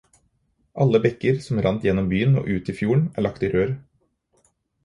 Alle 0.85 1.01
bekker 1.05 1.37
som 1.47 1.61
rant 1.67 1.85
gjennom 1.87 2.09
byen 2.13 2.39
og 2.43 2.49
ut 2.57 2.73
i 2.73 2.77
fjorden, 2.81 3.07
er 3.19 3.27
lagt 3.29 3.47
i 3.49 3.51
rør. 3.57 3.77